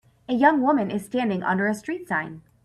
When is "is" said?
0.89-1.05